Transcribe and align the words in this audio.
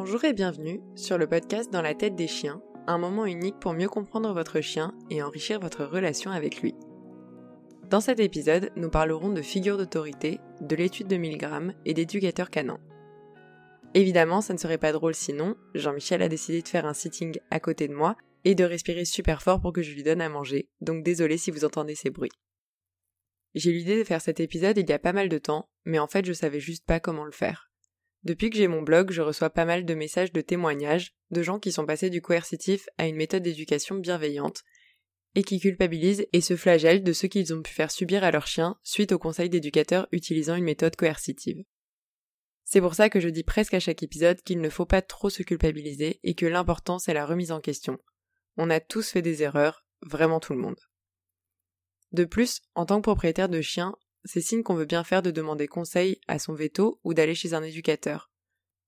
Bonjour 0.00 0.22
et 0.22 0.32
bienvenue 0.32 0.80
sur 0.94 1.18
le 1.18 1.26
podcast 1.26 1.72
Dans 1.72 1.82
la 1.82 1.92
tête 1.92 2.14
des 2.14 2.28
chiens, 2.28 2.62
un 2.86 2.98
moment 2.98 3.26
unique 3.26 3.58
pour 3.58 3.72
mieux 3.72 3.88
comprendre 3.88 4.32
votre 4.32 4.60
chien 4.60 4.94
et 5.10 5.24
enrichir 5.24 5.58
votre 5.58 5.84
relation 5.84 6.30
avec 6.30 6.62
lui. 6.62 6.76
Dans 7.90 8.00
cet 8.00 8.20
épisode, 8.20 8.70
nous 8.76 8.90
parlerons 8.90 9.30
de 9.30 9.42
figures 9.42 9.76
d'autorité, 9.76 10.38
de 10.60 10.76
l'étude 10.76 11.08
de 11.08 11.16
Milgram 11.16 11.72
et 11.84 11.94
d'éducateurs 11.94 12.48
canins. 12.48 12.78
Évidemment, 13.94 14.40
ça 14.40 14.52
ne 14.52 14.58
serait 14.58 14.78
pas 14.78 14.92
drôle 14.92 15.16
sinon, 15.16 15.56
Jean-Michel 15.74 16.22
a 16.22 16.28
décidé 16.28 16.62
de 16.62 16.68
faire 16.68 16.86
un 16.86 16.94
sitting 16.94 17.36
à 17.50 17.58
côté 17.58 17.88
de 17.88 17.94
moi 17.94 18.14
et 18.44 18.54
de 18.54 18.62
respirer 18.62 19.04
super 19.04 19.42
fort 19.42 19.60
pour 19.60 19.72
que 19.72 19.82
je 19.82 19.92
lui 19.92 20.04
donne 20.04 20.20
à 20.20 20.28
manger, 20.28 20.68
donc 20.80 21.02
désolé 21.02 21.38
si 21.38 21.50
vous 21.50 21.64
entendez 21.64 21.96
ces 21.96 22.10
bruits. 22.10 22.30
J'ai 23.56 23.72
l'idée 23.72 23.98
de 23.98 24.04
faire 24.04 24.20
cet 24.20 24.38
épisode 24.38 24.78
il 24.78 24.88
y 24.88 24.92
a 24.92 25.00
pas 25.00 25.12
mal 25.12 25.28
de 25.28 25.38
temps, 25.38 25.68
mais 25.84 25.98
en 25.98 26.06
fait 26.06 26.24
je 26.24 26.32
savais 26.32 26.60
juste 26.60 26.86
pas 26.86 27.00
comment 27.00 27.24
le 27.24 27.32
faire. 27.32 27.67
Depuis 28.24 28.50
que 28.50 28.56
j'ai 28.56 28.68
mon 28.68 28.82
blog, 28.82 29.10
je 29.12 29.22
reçois 29.22 29.50
pas 29.50 29.64
mal 29.64 29.84
de 29.84 29.94
messages 29.94 30.32
de 30.32 30.40
témoignages 30.40 31.14
de 31.30 31.42
gens 31.42 31.58
qui 31.58 31.72
sont 31.72 31.86
passés 31.86 32.10
du 32.10 32.20
coercitif 32.20 32.88
à 32.98 33.06
une 33.06 33.16
méthode 33.16 33.42
d'éducation 33.42 33.96
bienveillante 33.96 34.62
et 35.34 35.44
qui 35.44 35.60
culpabilisent 35.60 36.26
et 36.32 36.40
se 36.40 36.56
flagellent 36.56 37.04
de 37.04 37.12
ce 37.12 37.26
qu'ils 37.26 37.54
ont 37.54 37.62
pu 37.62 37.72
faire 37.72 37.90
subir 37.90 38.24
à 38.24 38.30
leurs 38.30 38.46
chiens 38.46 38.76
suite 38.82 39.12
au 39.12 39.18
conseil 39.18 39.48
d'éducateurs 39.48 40.08
utilisant 40.10 40.56
une 40.56 40.64
méthode 40.64 40.96
coercitive. 40.96 41.64
C'est 42.64 42.80
pour 42.80 42.94
ça 42.94 43.08
que 43.08 43.20
je 43.20 43.28
dis 43.28 43.44
presque 43.44 43.74
à 43.74 43.80
chaque 43.80 44.02
épisode 44.02 44.42
qu'il 44.42 44.60
ne 44.60 44.68
faut 44.68 44.84
pas 44.84 45.00
trop 45.00 45.30
se 45.30 45.42
culpabiliser 45.42 46.20
et 46.22 46.34
que 46.34 46.44
l'important 46.44 46.98
c'est 46.98 47.14
la 47.14 47.24
remise 47.24 47.52
en 47.52 47.60
question. 47.60 47.98
On 48.56 48.68
a 48.68 48.80
tous 48.80 49.10
fait 49.10 49.22
des 49.22 49.42
erreurs, 49.42 49.86
vraiment 50.02 50.40
tout 50.40 50.52
le 50.52 50.58
monde. 50.58 50.80
De 52.12 52.24
plus, 52.24 52.60
en 52.74 52.84
tant 52.84 52.96
que 52.96 53.02
propriétaire 53.02 53.48
de 53.48 53.60
chien, 53.60 53.94
c'est 54.28 54.42
signe 54.42 54.62
qu'on 54.62 54.74
veut 54.74 54.84
bien 54.84 55.04
faire 55.04 55.22
de 55.22 55.30
demander 55.30 55.66
conseil 55.66 56.20
à 56.28 56.38
son 56.38 56.52
veto 56.52 57.00
ou 57.02 57.14
d'aller 57.14 57.34
chez 57.34 57.54
un 57.54 57.62
éducateur. 57.62 58.30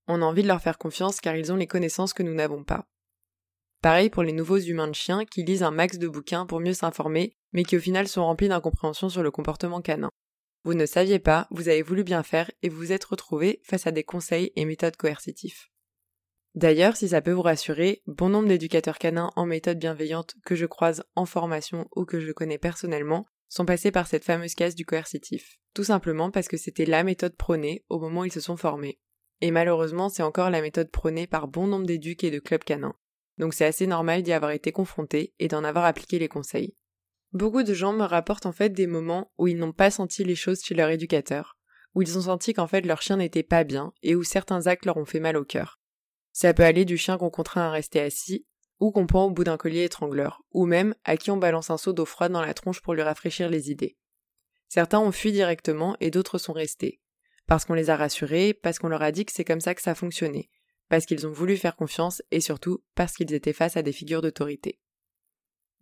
On 0.06 0.22
a 0.22 0.24
envie 0.24 0.42
de 0.42 0.48
leur 0.48 0.60
faire 0.60 0.78
confiance 0.78 1.20
car 1.20 1.34
ils 1.34 1.50
ont 1.50 1.56
les 1.56 1.66
connaissances 1.66 2.12
que 2.12 2.22
nous 2.22 2.34
n'avons 2.34 2.62
pas. 2.62 2.86
Pareil 3.80 4.10
pour 4.10 4.22
les 4.22 4.32
nouveaux 4.32 4.58
humains 4.58 4.88
de 4.88 4.94
chiens 4.94 5.24
qui 5.24 5.42
lisent 5.42 5.62
un 5.62 5.70
max 5.70 5.98
de 5.98 6.08
bouquins 6.08 6.44
pour 6.44 6.60
mieux 6.60 6.74
s'informer, 6.74 7.36
mais 7.52 7.64
qui 7.64 7.76
au 7.76 7.80
final 7.80 8.06
sont 8.06 8.24
remplis 8.24 8.48
d'incompréhension 8.48 9.08
sur 9.08 9.22
le 9.22 9.30
comportement 9.30 9.80
canin. 9.80 10.10
Vous 10.64 10.74
ne 10.74 10.84
saviez 10.84 11.18
pas, 11.18 11.48
vous 11.50 11.70
avez 11.70 11.80
voulu 11.80 12.04
bien 12.04 12.22
faire 12.22 12.50
et 12.62 12.68
vous 12.68 12.76
vous 12.76 12.92
êtes 12.92 13.04
retrouvé 13.04 13.62
face 13.64 13.86
à 13.86 13.92
des 13.92 14.04
conseils 14.04 14.52
et 14.56 14.66
méthodes 14.66 14.96
coercitifs. 14.96 15.70
D'ailleurs, 16.54 16.96
si 16.96 17.08
ça 17.08 17.22
peut 17.22 17.32
vous 17.32 17.40
rassurer, 17.40 18.02
bon 18.06 18.28
nombre 18.28 18.48
d'éducateurs 18.48 18.98
canins 18.98 19.30
en 19.36 19.46
méthode 19.46 19.78
bienveillante 19.78 20.34
que 20.44 20.56
je 20.56 20.66
croise 20.66 21.02
en 21.14 21.24
formation 21.24 21.88
ou 21.96 22.04
que 22.04 22.20
je 22.20 22.32
connais 22.32 22.58
personnellement 22.58 23.26
sont 23.50 23.66
passés 23.66 23.90
par 23.90 24.06
cette 24.06 24.24
fameuse 24.24 24.54
case 24.54 24.74
du 24.74 24.86
coercitif. 24.86 25.58
Tout 25.74 25.84
simplement 25.84 26.30
parce 26.30 26.48
que 26.48 26.56
c'était 26.56 26.86
la 26.86 27.04
méthode 27.04 27.36
prônée 27.36 27.84
au 27.90 27.98
moment 27.98 28.22
où 28.22 28.24
ils 28.24 28.32
se 28.32 28.40
sont 28.40 28.56
formés. 28.56 28.98
Et 29.42 29.50
malheureusement, 29.50 30.08
c'est 30.08 30.22
encore 30.22 30.50
la 30.50 30.62
méthode 30.62 30.90
prônée 30.90 31.26
par 31.26 31.48
bon 31.48 31.66
nombre 31.66 31.86
d'éducs 31.86 32.24
et 32.24 32.30
de 32.30 32.38
clubs 32.38 32.64
canins. 32.64 32.94
Donc 33.38 33.52
c'est 33.52 33.64
assez 33.64 33.86
normal 33.86 34.22
d'y 34.22 34.32
avoir 34.32 34.52
été 34.52 34.70
confronté 34.70 35.34
et 35.38 35.48
d'en 35.48 35.64
avoir 35.64 35.84
appliqué 35.84 36.18
les 36.18 36.28
conseils. 36.28 36.76
Beaucoup 37.32 37.62
de 37.62 37.74
gens 37.74 37.92
me 37.92 38.04
rapportent 38.04 38.46
en 38.46 38.52
fait 38.52 38.70
des 38.70 38.86
moments 38.86 39.32
où 39.38 39.48
ils 39.48 39.56
n'ont 39.56 39.72
pas 39.72 39.90
senti 39.90 40.24
les 40.24 40.34
choses 40.34 40.62
chez 40.62 40.74
leur 40.74 40.90
éducateur, 40.90 41.56
où 41.94 42.02
ils 42.02 42.18
ont 42.18 42.22
senti 42.22 42.52
qu'en 42.52 42.66
fait 42.66 42.82
leur 42.82 43.02
chien 43.02 43.16
n'était 43.16 43.42
pas 43.42 43.64
bien 43.64 43.92
et 44.02 44.14
où 44.14 44.22
certains 44.22 44.66
actes 44.66 44.84
leur 44.84 44.96
ont 44.96 45.04
fait 45.04 45.20
mal 45.20 45.36
au 45.36 45.44
cœur. 45.44 45.80
Ça 46.32 46.54
peut 46.54 46.64
aller 46.64 46.84
du 46.84 46.96
chien 46.96 47.18
qu'on 47.18 47.30
contraint 47.30 47.62
à 47.62 47.70
rester 47.70 48.00
assis 48.00 48.46
ou 48.80 48.90
qu'on 48.90 49.06
prend 49.06 49.26
au 49.26 49.30
bout 49.30 49.44
d'un 49.44 49.56
collier 49.56 49.84
étrangleur, 49.84 50.42
ou 50.52 50.66
même 50.66 50.94
à 51.04 51.16
qui 51.16 51.30
on 51.30 51.36
balance 51.36 51.70
un 51.70 51.76
seau 51.76 51.92
d'eau 51.92 52.06
froide 52.06 52.32
dans 52.32 52.40
la 52.40 52.54
tronche 52.54 52.80
pour 52.80 52.94
lui 52.94 53.02
rafraîchir 53.02 53.48
les 53.48 53.70
idées. 53.70 53.96
Certains 54.68 55.00
ont 55.00 55.12
fui 55.12 55.32
directement 55.32 55.96
et 56.00 56.10
d'autres 56.10 56.38
sont 56.38 56.52
restés. 56.52 57.00
Parce 57.46 57.64
qu'on 57.64 57.74
les 57.74 57.90
a 57.90 57.96
rassurés, 57.96 58.54
parce 58.54 58.78
qu'on 58.78 58.88
leur 58.88 59.02
a 59.02 59.12
dit 59.12 59.24
que 59.24 59.32
c'est 59.32 59.44
comme 59.44 59.60
ça 59.60 59.74
que 59.74 59.82
ça 59.82 59.94
fonctionnait, 59.94 60.48
parce 60.88 61.06
qu'ils 61.06 61.26
ont 61.26 61.32
voulu 61.32 61.56
faire 61.56 61.76
confiance 61.76 62.22
et 62.30 62.40
surtout 62.40 62.82
parce 62.94 63.12
qu'ils 63.12 63.34
étaient 63.34 63.52
face 63.52 63.76
à 63.76 63.82
des 63.82 63.92
figures 63.92 64.22
d'autorité. 64.22 64.80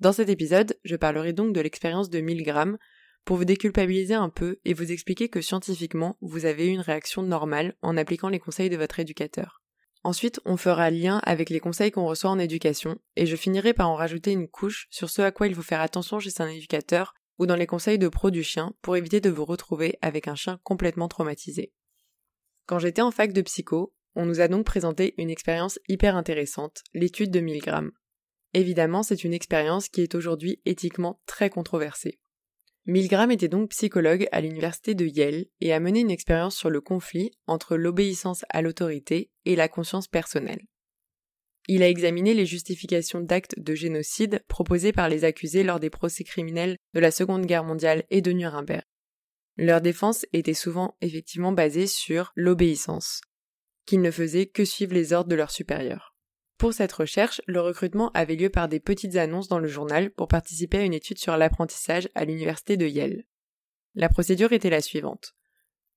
Dans 0.01 0.13
cet 0.13 0.29
épisode, 0.29 0.79
je 0.85 0.97
parlerai 0.97 1.33
donc 1.33 1.53
de 1.53 1.61
l'expérience 1.61 2.09
de 2.09 2.21
Milgram 2.21 2.79
pour 3.25 3.37
vous 3.37 3.45
déculpabiliser 3.45 4.15
un 4.15 4.31
peu 4.31 4.59
et 4.65 4.73
vous 4.73 4.91
expliquer 4.91 5.29
que 5.29 5.41
scientifiquement, 5.41 6.17
vous 6.21 6.47
avez 6.47 6.69
eu 6.69 6.71
une 6.71 6.81
réaction 6.81 7.23
normale 7.23 7.75
en 7.83 7.97
appliquant 7.97 8.29
les 8.29 8.39
conseils 8.39 8.71
de 8.71 8.77
votre 8.77 9.01
éducateur. 9.01 9.63
Ensuite, 10.05 10.41
on 10.45 10.57
fera 10.57 10.91
lien 10.91 11.21
avec 11.25 11.51
les 11.51 11.61
conseils 11.61 11.91
qu'on 11.91 12.07
reçoit 12.07 12.31
en 12.31 12.39
éducation, 12.39 12.99
et 13.17 13.27
je 13.27 13.37
finirai 13.37 13.75
par 13.75 13.91
en 13.91 13.97
rajouter 13.97 14.33
une 14.33 14.49
couche 14.49 14.87
sur 14.91 15.11
ce 15.11 15.23
à 15.23 15.33
quoi 15.33 15.49
il 15.49 15.55
faut 15.55 15.63
faire 15.63 15.81
attention 15.81 16.21
chez 16.21 16.31
un 16.39 16.49
éducateur 16.49 17.15
ou 17.39 17.47
dans 17.47 17.57
les 17.57 17.67
conseils 17.67 17.99
de 17.99 18.09
pro 18.09 18.31
du 18.31 18.43
chien 18.43 18.75
pour 18.83 18.97
éviter 18.97 19.21
de 19.21 19.31
vous 19.31 19.45
retrouver 19.45 19.99
avec 20.03 20.29
un 20.29 20.35
chien 20.35 20.61
complètement 20.65 21.09
traumatisé. 21.09 21.73
Quand 22.67 22.79
j'étais 22.79 23.03
en 23.03 23.11
fac 23.11 23.33
de 23.33 23.43
psycho, 23.43 23.95
on 24.15 24.27
nous 24.27 24.41
a 24.41 24.49
donc 24.49 24.67
présenté 24.67 25.15
une 25.19 25.31
expérience 25.31 25.79
hyper 25.89 26.17
intéressante, 26.17 26.83
l'étude 26.95 27.31
de 27.31 27.41
Milgram. 27.41 27.93
Évidemment, 28.55 29.03
c'est 29.03 29.25
une 29.25 29.35
expérience 29.35 29.89
qui 29.89 30.03
est 30.03 30.15
aujourd'hui 30.15 30.61
éthiquement 30.65 31.21
très 31.27 31.51
controversée. 31.51 32.19
Milgram 32.89 33.31
était 33.31 33.49
donc 33.49 33.69
psychologue 33.69 34.27
à 34.33 34.41
l'université 34.41 34.95
de 34.95 35.05
Yale 35.05 35.45
et 35.61 35.75
a 35.75 35.79
mené 35.79 36.01
une 36.01 36.11
expérience 36.11 36.57
sur 36.57 36.71
le 36.71 36.81
conflit 36.81 37.31
entre 37.47 37.77
l'obéissance 37.77 38.47
à 38.49 38.63
l'autorité 38.63 39.31
et 39.45 39.57
la 39.57 39.69
conscience 39.69 40.09
personnelle. 40.09 40.65
Il 41.69 41.83
a 41.83 41.89
examiné 41.91 42.33
les 42.33 42.47
justifications 42.47 43.21
d'actes 43.21 43.61
de 43.61 43.75
génocide 43.75 44.43
proposés 44.49 44.93
par 44.93 45.11
les 45.11 45.25
accusés 45.25 45.65
lors 45.65 45.81
des 45.81 45.91
procès 45.91 46.25
criminels 46.25 46.79
de 46.95 47.01
la 47.01 47.11
Seconde 47.11 47.45
Guerre 47.45 47.65
mondiale 47.65 48.05
et 48.09 48.23
de 48.23 48.33
Nuremberg. 48.33 48.85
Leur 49.59 49.83
défense 49.83 50.25
était 50.33 50.55
souvent 50.55 50.97
effectivement 51.03 51.53
basée 51.53 51.87
sur 51.87 52.33
l'obéissance, 52.37 53.21
qu'ils 53.85 54.01
ne 54.01 54.11
faisaient 54.11 54.47
que 54.47 54.65
suivre 54.65 54.95
les 54.95 55.13
ordres 55.13 55.29
de 55.29 55.37
leurs 55.37 55.51
supérieurs. 55.51 56.17
Pour 56.59 56.75
cette 56.75 56.93
recherche, 56.93 57.41
le 57.47 57.61
recrutement 57.61 58.11
avait 58.15 58.35
lieu 58.35 58.51
par 58.51 58.69
des 58.69 58.81
petites 58.81 59.15
annonces 59.15 59.47
dans 59.47 59.61
le 59.61 59.69
journal 59.69 60.11
pour 60.11 60.27
participer 60.27 60.79
à 60.79 60.85
une 60.85 60.93
étude 60.93 61.19
sur 61.19 61.37
l'apprentissage 61.37 62.09
à 62.17 62.25
l'université 62.25 62.77
de 62.77 62.87
Yale. 62.87 63.25
La 63.95 64.09
procédure 64.09 64.53
était 64.53 64.69
la 64.69 64.81
suivante. 64.81 65.37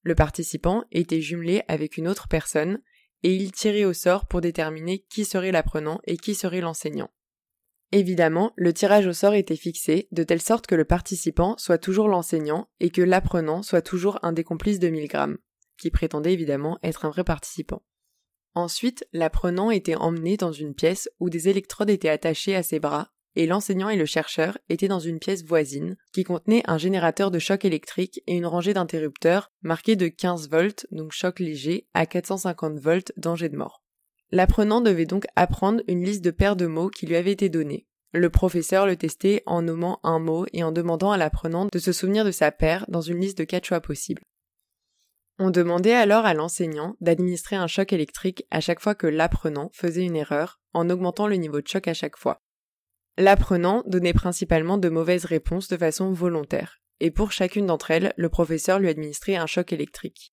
Le 0.03 0.13
participant 0.13 0.83
était 0.91 1.21
jumelé 1.21 1.63
avec 1.67 1.97
une 1.97 2.07
autre 2.07 2.27
personne 2.27 2.79
et 3.23 3.33
il 3.33 3.51
tirait 3.51 3.85
au 3.85 3.93
sort 3.93 4.27
pour 4.27 4.41
déterminer 4.41 4.99
qui 5.09 5.25
serait 5.25 5.51
l'apprenant 5.51 5.99
et 6.05 6.17
qui 6.17 6.35
serait 6.35 6.61
l'enseignant. 6.61 7.09
Évidemment, 7.91 8.53
le 8.55 8.71
tirage 8.71 9.07
au 9.07 9.13
sort 9.13 9.33
était 9.33 9.55
fixé 9.55 10.07
de 10.11 10.23
telle 10.23 10.41
sorte 10.41 10.67
que 10.67 10.75
le 10.75 10.85
participant 10.85 11.57
soit 11.57 11.79
toujours 11.79 12.07
l'enseignant 12.07 12.69
et 12.79 12.91
que 12.91 13.01
l'apprenant 13.01 13.63
soit 13.63 13.81
toujours 13.81 14.19
un 14.23 14.31
des 14.31 14.43
complices 14.43 14.79
de 14.79 14.89
Milgram, 14.89 15.37
qui 15.77 15.89
prétendait 15.89 16.33
évidemment 16.33 16.79
être 16.83 17.05
un 17.05 17.09
vrai 17.09 17.23
participant. 17.23 17.83
Ensuite, 18.53 19.07
l'apprenant 19.13 19.71
était 19.71 19.95
emmené 19.95 20.35
dans 20.35 20.51
une 20.51 20.73
pièce 20.73 21.09
où 21.19 21.29
des 21.29 21.47
électrodes 21.47 21.89
étaient 21.89 22.09
attachées 22.09 22.55
à 22.55 22.63
ses 22.63 22.79
bras, 22.79 23.11
et 23.35 23.47
l'enseignant 23.47 23.89
et 23.89 23.95
le 23.95 24.05
chercheur 24.05 24.57
étaient 24.67 24.89
dans 24.89 24.99
une 24.99 25.19
pièce 25.19 25.45
voisine 25.45 25.95
qui 26.11 26.23
contenait 26.23 26.63
un 26.65 26.77
générateur 26.77 27.31
de 27.31 27.39
choc 27.39 27.63
électrique 27.63 28.21
et 28.27 28.35
une 28.35 28.45
rangée 28.45 28.73
d'interrupteurs 28.73 29.51
marqués 29.61 29.95
de 29.95 30.09
15 30.09 30.49
volts, 30.49 30.85
donc 30.91 31.13
choc 31.13 31.39
léger, 31.39 31.87
à 31.93 32.05
450 32.05 32.77
volts, 32.79 33.13
danger 33.15 33.47
de 33.47 33.55
mort. 33.55 33.83
L'apprenant 34.31 34.81
devait 34.81 35.05
donc 35.05 35.25
apprendre 35.35 35.81
une 35.87 36.03
liste 36.03 36.23
de 36.23 36.31
paires 36.31 36.55
de 36.55 36.67
mots 36.67 36.89
qui 36.89 37.05
lui 37.05 37.15
avaient 37.15 37.31
été 37.31 37.49
donnés. 37.49 37.85
Le 38.13 38.29
professeur 38.29 38.85
le 38.85 38.97
testait 38.97 39.43
en 39.45 39.61
nommant 39.61 39.99
un 40.03 40.19
mot 40.19 40.45
et 40.51 40.63
en 40.63 40.73
demandant 40.73 41.11
à 41.11 41.17
l'apprenant 41.17 41.67
de 41.71 41.79
se 41.79 41.93
souvenir 41.93 42.25
de 42.25 42.31
sa 42.31 42.51
paire 42.51 42.85
dans 42.89 43.01
une 43.01 43.21
liste 43.21 43.37
de 43.37 43.45
quatre 43.45 43.65
choix 43.65 43.79
possibles. 43.79 44.21
On 45.43 45.49
demandait 45.49 45.95
alors 45.95 46.27
à 46.27 46.35
l'enseignant 46.35 46.95
d'administrer 47.01 47.55
un 47.55 47.65
choc 47.65 47.93
électrique 47.93 48.45
à 48.51 48.59
chaque 48.59 48.79
fois 48.79 48.93
que 48.93 49.07
l'apprenant 49.07 49.71
faisait 49.73 50.05
une 50.05 50.15
erreur, 50.15 50.61
en 50.71 50.87
augmentant 50.87 51.25
le 51.25 51.35
niveau 51.37 51.61
de 51.61 51.67
choc 51.67 51.87
à 51.87 51.95
chaque 51.95 52.15
fois. 52.15 52.43
L'apprenant 53.17 53.81
donnait 53.87 54.13
principalement 54.13 54.77
de 54.77 54.87
mauvaises 54.87 55.25
réponses 55.25 55.67
de 55.67 55.77
façon 55.77 56.13
volontaire, 56.13 56.77
et 56.99 57.09
pour 57.09 57.31
chacune 57.31 57.65
d'entre 57.65 57.89
elles, 57.89 58.13
le 58.17 58.29
professeur 58.29 58.77
lui 58.77 58.87
administrait 58.87 59.35
un 59.35 59.47
choc 59.47 59.73
électrique. 59.73 60.31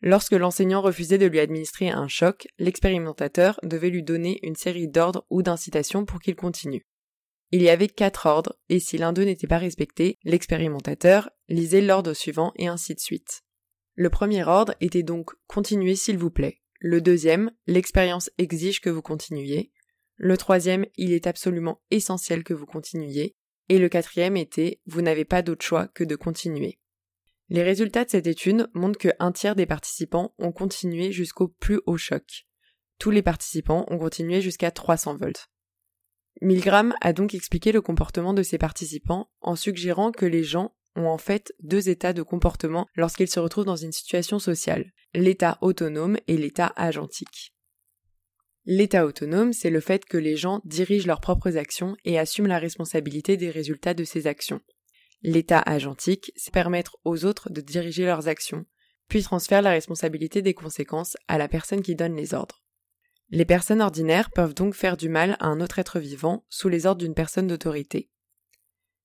Lorsque 0.00 0.32
l'enseignant 0.32 0.80
refusait 0.80 1.18
de 1.18 1.26
lui 1.26 1.38
administrer 1.38 1.90
un 1.90 2.08
choc, 2.08 2.46
l'expérimentateur 2.58 3.60
devait 3.62 3.90
lui 3.90 4.02
donner 4.02 4.40
une 4.42 4.56
série 4.56 4.88
d'ordres 4.88 5.26
ou 5.28 5.42
d'incitations 5.42 6.06
pour 6.06 6.20
qu'il 6.20 6.34
continue. 6.34 6.86
Il 7.50 7.60
y 7.60 7.68
avait 7.68 7.88
quatre 7.88 8.24
ordres, 8.24 8.56
et 8.70 8.80
si 8.80 8.96
l'un 8.96 9.12
d'eux 9.12 9.24
n'était 9.24 9.46
pas 9.46 9.58
respecté, 9.58 10.16
l'expérimentateur 10.24 11.28
lisait 11.50 11.82
l'ordre 11.82 12.14
suivant 12.14 12.54
et 12.56 12.68
ainsi 12.68 12.94
de 12.94 13.00
suite. 13.00 13.43
Le 13.96 14.10
premier 14.10 14.44
ordre 14.44 14.74
était 14.80 15.02
donc 15.02 15.30
continuez 15.46 15.94
s'il 15.94 16.18
vous 16.18 16.30
plaît. 16.30 16.60
Le 16.80 17.00
deuxième, 17.00 17.52
l'expérience 17.66 18.30
exige 18.38 18.80
que 18.80 18.90
vous 18.90 19.02
continuiez. 19.02 19.72
Le 20.16 20.36
troisième, 20.36 20.86
il 20.96 21.12
est 21.12 21.26
absolument 21.26 21.80
essentiel 21.90 22.44
que 22.44 22.54
vous 22.54 22.66
continuiez. 22.66 23.36
Et 23.68 23.78
le 23.78 23.88
quatrième 23.88 24.36
était 24.36 24.80
vous 24.86 25.00
n'avez 25.00 25.24
pas 25.24 25.42
d'autre 25.42 25.64
choix 25.64 25.88
que 25.88 26.04
de 26.04 26.16
continuer. 26.16 26.78
Les 27.48 27.62
résultats 27.62 28.04
de 28.04 28.10
cette 28.10 28.26
étude 28.26 28.68
montrent 28.74 28.98
que 28.98 29.10
un 29.18 29.32
tiers 29.32 29.54
des 29.54 29.66
participants 29.66 30.34
ont 30.38 30.52
continué 30.52 31.12
jusqu'au 31.12 31.48
plus 31.48 31.80
haut 31.86 31.96
choc. 31.96 32.46
Tous 32.98 33.10
les 33.10 33.22
participants 33.22 33.84
ont 33.88 33.98
continué 33.98 34.40
jusqu'à 34.40 34.70
300 34.70 35.16
volts. 35.16 35.48
Milgram 36.40 36.94
a 37.00 37.12
donc 37.12 37.34
expliqué 37.34 37.70
le 37.70 37.80
comportement 37.80 38.34
de 38.34 38.42
ces 38.42 38.58
participants 38.58 39.30
en 39.40 39.56
suggérant 39.56 40.10
que 40.10 40.26
les 40.26 40.42
gens 40.42 40.74
ont 40.96 41.06
en 41.06 41.18
fait 41.18 41.52
deux 41.60 41.88
états 41.88 42.12
de 42.12 42.22
comportement 42.22 42.86
lorsqu'ils 42.94 43.30
se 43.30 43.40
retrouvent 43.40 43.64
dans 43.64 43.76
une 43.76 43.92
situation 43.92 44.38
sociale, 44.38 44.92
l'état 45.14 45.58
autonome 45.60 46.16
et 46.26 46.36
l'état 46.36 46.72
agentique. 46.76 47.54
L'état 48.66 49.04
autonome, 49.04 49.52
c'est 49.52 49.70
le 49.70 49.80
fait 49.80 50.04
que 50.06 50.16
les 50.16 50.36
gens 50.36 50.60
dirigent 50.64 51.06
leurs 51.06 51.20
propres 51.20 51.58
actions 51.58 51.96
et 52.04 52.18
assument 52.18 52.46
la 52.46 52.58
responsabilité 52.58 53.36
des 53.36 53.50
résultats 53.50 53.92
de 53.92 54.04
ces 54.04 54.26
actions. 54.26 54.60
L'état 55.22 55.60
agentique, 55.60 56.32
c'est 56.36 56.52
permettre 56.52 56.96
aux 57.04 57.24
autres 57.24 57.50
de 57.50 57.60
diriger 57.60 58.04
leurs 58.04 58.28
actions, 58.28 58.64
puis 59.08 59.22
transfère 59.22 59.62
la 59.62 59.70
responsabilité 59.70 60.40
des 60.40 60.54
conséquences 60.54 61.16
à 61.28 61.36
la 61.36 61.48
personne 61.48 61.82
qui 61.82 61.94
donne 61.94 62.16
les 62.16 62.32
ordres. 62.32 62.62
Les 63.30 63.44
personnes 63.44 63.82
ordinaires 63.82 64.30
peuvent 64.30 64.54
donc 64.54 64.74
faire 64.74 64.96
du 64.96 65.08
mal 65.08 65.36
à 65.40 65.46
un 65.46 65.60
autre 65.60 65.78
être 65.78 65.98
vivant 65.98 66.44
sous 66.48 66.68
les 66.68 66.86
ordres 66.86 67.00
d'une 67.02 67.14
personne 67.14 67.46
d'autorité. 67.46 68.10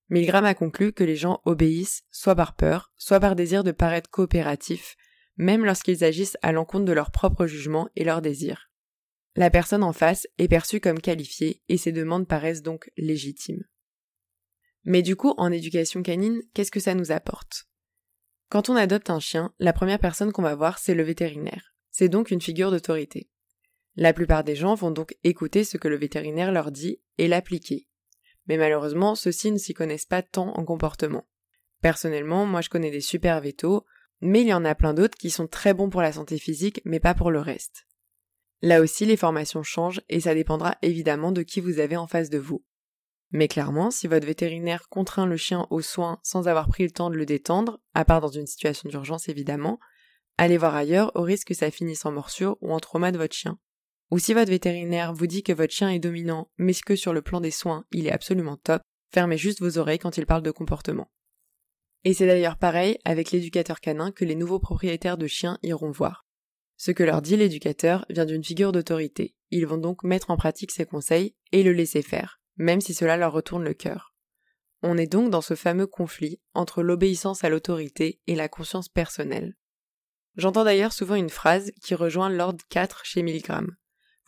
Milgram 0.10 0.46
a 0.46 0.56
conclu 0.56 0.92
que 0.92 1.04
les 1.04 1.16
gens 1.16 1.42
obéissent 1.46 2.04
soit 2.12 2.36
par 2.36 2.56
peur, 2.56 2.92
soit 2.98 3.20
par 3.20 3.36
désir 3.36 3.64
de 3.64 3.72
paraître 3.72 4.10
coopératifs, 4.10 4.96
même 5.38 5.64
lorsqu'ils 5.64 6.04
agissent 6.04 6.38
à 6.42 6.52
l'encontre 6.52 6.86
de 6.86 6.94
leur 6.94 7.12
propre 7.12 7.46
jugement 7.46 7.90
et 7.96 8.04
leurs 8.04 8.22
désirs. 8.22 8.70
La 9.36 9.50
personne 9.50 9.84
en 9.84 9.94
face 9.94 10.28
est 10.38 10.48
perçue 10.48 10.80
comme 10.80 11.00
qualifiée 11.00 11.62
et 11.70 11.78
ses 11.78 11.92
demandes 11.92 12.28
paraissent 12.28 12.64
donc 12.64 12.92
légitimes. 12.98 13.64
Mais 14.84 15.02
du 15.02 15.16
coup, 15.16 15.34
en 15.38 15.52
éducation 15.52 16.02
canine, 16.02 16.42
qu'est-ce 16.54 16.72
que 16.72 16.80
ça 16.80 16.96
nous 16.96 17.12
apporte? 17.12 17.66
Quand 18.50 18.70
on 18.70 18.76
adopte 18.76 19.12
un 19.12 19.20
chien, 19.20 19.54
la 19.60 19.74
première 19.74 20.00
personne 20.00 20.32
qu'on 20.32 20.42
va 20.42 20.56
voir, 20.56 20.80
c'est 20.80 20.96
le 20.96 21.04
vétérinaire. 21.04 21.76
C'est 21.92 22.10
donc 22.10 22.32
une 22.32 22.42
figure 22.42 22.72
d'autorité. 22.72 23.30
La 23.96 24.14
plupart 24.14 24.44
des 24.44 24.56
gens 24.56 24.76
vont 24.76 24.92
donc 24.92 25.16
écouter 25.24 25.64
ce 25.64 25.78
que 25.78 25.88
le 25.88 25.98
vétérinaire 25.98 26.52
leur 26.52 26.72
dit 26.72 27.00
et 27.18 27.28
l'appliquer. 27.28 27.89
Mais 28.50 28.58
malheureusement, 28.58 29.16
ceux-ci 29.16 29.52
ne 29.52 29.58
s'y 29.58 29.74
connaissent 29.74 30.08
pas 30.08 30.24
tant 30.24 30.50
en 30.58 30.66
comportement. 30.66 31.26
Personnellement, 31.82 32.46
moi 32.46 32.62
je 32.62 32.70
connais 32.70 32.92
des 32.92 33.00
super 33.00 33.40
vétos, 33.40 33.86
mais 34.22 34.42
il 34.42 34.48
y 34.48 34.54
en 34.54 34.66
a 34.66 34.76
plein 34.76 34.94
d'autres 34.94 35.18
qui 35.18 35.30
sont 35.30 35.48
très 35.48 35.74
bons 35.74 35.90
pour 35.90 36.02
la 36.02 36.12
santé 36.12 36.38
physique, 36.38 36.82
mais 36.84 37.00
pas 37.00 37.14
pour 37.14 37.32
le 37.32 37.40
reste. 37.40 37.86
Là 38.62 38.82
aussi, 38.82 39.06
les 39.06 39.16
formations 39.16 39.64
changent 39.64 40.02
et 40.10 40.20
ça 40.20 40.34
dépendra 40.34 40.76
évidemment 40.82 41.32
de 41.32 41.44
qui 41.44 41.62
vous 41.62 41.80
avez 41.80 41.96
en 41.96 42.08
face 42.08 42.30
de 42.30 42.40
vous. 42.40 42.66
Mais 43.32 43.48
clairement, 43.48 43.92
si 43.92 44.08
votre 44.08 44.26
vétérinaire 44.26 44.90
contraint 44.90 45.28
le 45.28 45.38
chien 45.38 45.68
aux 45.70 45.82
soins 45.82 46.20
sans 46.24 46.48
avoir 46.48 46.68
pris 46.68 46.84
le 46.84 46.92
temps 46.92 47.12
de 47.12 47.16
le 47.16 47.28
détendre, 47.28 47.80
à 47.94 48.04
part 48.04 48.20
dans 48.20 48.28
une 48.28 48.48
situation 48.48 48.90
d'urgence 48.90 49.30
évidemment, 49.30 49.80
allez 50.38 50.58
voir 50.58 50.76
ailleurs 50.76 51.12
au 51.16 51.22
risque 51.22 51.50
que 51.50 51.54
ça 51.54 51.70
finisse 51.70 52.06
en 52.06 52.12
morsure 52.12 52.58
ou 52.62 52.74
en 52.74 52.80
trauma 52.80 53.12
de 53.12 53.20
votre 53.20 53.36
chien. 53.36 53.60
Ou 54.12 54.18
si 54.18 54.34
votre 54.34 54.50
vétérinaire 54.50 55.14
vous 55.14 55.28
dit 55.28 55.44
que 55.44 55.54
votre 55.54 55.74
chien 55.74 55.90
est 55.90 56.00
dominant, 56.00 56.50
mais 56.58 56.74
que 56.74 56.96
sur 56.96 57.14
le 57.14 57.22
plan 57.22 57.42
des 57.42 57.52
soins, 57.52 57.86
il 57.92 58.08
est 58.08 58.12
absolument 58.12 58.58
top, 58.58 58.82
fermez 59.12 59.38
juste 59.38 59.62
vos 59.62 59.78
oreilles 59.78 60.00
quand 60.00 60.18
il 60.18 60.26
parle 60.26 60.42
de 60.42 60.52
comportement. 60.52 61.12
Et 62.06 62.14
c'est 62.14 62.28
d'ailleurs 62.28 62.58
pareil 62.58 62.98
avec 63.06 63.32
l'éducateur 63.32 63.82
canin 63.82 64.12
que 64.12 64.26
les 64.26 64.36
nouveaux 64.36 64.60
propriétaires 64.60 65.18
de 65.18 65.28
chiens 65.28 65.60
iront 65.64 65.92
voir. 65.92 66.26
Ce 66.78 66.92
que 66.92 67.04
leur 67.04 67.22
dit 67.22 67.36
l'éducateur 67.36 68.06
vient 68.10 68.26
d'une 68.26 68.44
figure 68.44 68.72
d'autorité. 68.72 69.36
Ils 69.52 69.68
vont 69.68 69.78
donc 69.78 70.04
mettre 70.04 70.32
en 70.32 70.38
pratique 70.38 70.72
ses 70.72 70.86
conseils 70.86 71.36
et 71.52 71.62
le 71.62 71.74
laisser 71.74 72.02
faire, 72.02 72.40
même 72.58 72.80
si 72.80 72.94
cela 72.94 73.18
leur 73.18 73.34
retourne 73.34 73.66
le 73.66 73.74
cœur. 73.74 74.16
On 74.82 74.98
est 74.98 75.12
donc 75.12 75.30
dans 75.30 75.42
ce 75.42 75.56
fameux 75.56 75.88
conflit 75.88 76.40
entre 76.54 76.82
l'obéissance 76.82 77.44
à 77.44 77.50
l'autorité 77.50 78.22
et 78.28 78.36
la 78.36 78.48
conscience 78.48 78.88
personnelle. 78.88 79.58
J'entends 80.38 80.64
d'ailleurs 80.64 80.94
souvent 80.94 81.16
une 81.16 81.30
phrase 81.30 81.72
qui 81.82 81.96
rejoint 81.96 82.30
l'ordre 82.30 82.64
4 82.70 83.04
chez 83.04 83.24
Milgram 83.24 83.76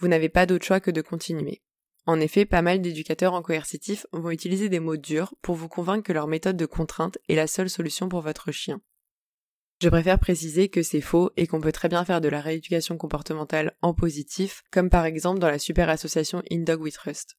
vous 0.02 0.08
n'avez 0.08 0.30
pas 0.30 0.48
d'autre 0.48 0.66
choix 0.66 0.80
que 0.80 0.92
de 0.92 1.02
continuer. 1.02 1.62
En 2.08 2.20
effet, 2.20 2.46
pas 2.46 2.64
mal 2.64 2.82
d'éducateurs 2.82 3.36
en 3.36 3.44
coercitif 3.44 4.08
vont 4.12 4.32
utiliser 4.32 4.68
des 4.68 4.80
mots 4.80 4.98
durs 4.98 5.36
pour 5.44 5.56
vous 5.56 5.70
convaincre 5.70 6.04
que 6.04 6.14
leur 6.14 6.28
méthode 6.28 6.58
de 6.58 6.66
contrainte 6.66 7.20
est 7.30 7.36
la 7.36 7.46
seule 7.46 7.70
solution 7.70 8.10
pour 8.10 8.22
votre 8.22 8.52
chien. 8.52 8.82
Je 9.80 9.90
préfère 9.90 10.20
préciser 10.20 10.70
que 10.70 10.82
c'est 10.82 11.02
faux 11.02 11.32
et 11.38 11.46
qu'on 11.46 11.62
peut 11.62 11.72
très 11.72 11.90
bien 11.90 12.04
faire 12.04 12.20
de 12.20 12.30
la 12.30 12.42
rééducation 12.42 12.98
comportementale 12.98 13.76
en 13.82 13.94
positif, 13.94 14.64
comme 14.72 14.90
par 14.90 15.06
exemple 15.06 15.40
dans 15.40 15.50
la 15.50 15.60
super 15.60 15.90
association 15.90 16.42
In 16.52 16.62
Dog 16.62 16.82
We 16.82 16.94
Trust. 16.94 17.38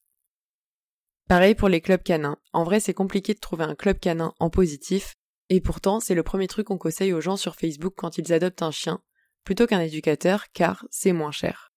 Pareil 1.27 1.55
pour 1.55 1.69
les 1.69 1.81
clubs 1.81 2.03
canins. 2.03 2.37
En 2.53 2.63
vrai, 2.63 2.79
c'est 2.79 2.93
compliqué 2.93 3.33
de 3.33 3.39
trouver 3.39 3.65
un 3.65 3.75
club 3.75 3.99
canin 3.99 4.33
en 4.39 4.49
positif, 4.49 5.15
et 5.49 5.59
pourtant, 5.59 5.99
c'est 5.99 6.15
le 6.15 6.23
premier 6.23 6.47
truc 6.47 6.67
qu'on 6.67 6.77
conseille 6.77 7.13
aux 7.13 7.21
gens 7.21 7.37
sur 7.37 7.55
Facebook 7.55 7.93
quand 7.97 8.17
ils 8.17 8.31
adoptent 8.31 8.61
un 8.61 8.71
chien, 8.71 9.01
plutôt 9.43 9.67
qu'un 9.67 9.81
éducateur, 9.81 10.45
car 10.53 10.85
c'est 10.89 11.13
moins 11.13 11.31
cher. 11.31 11.72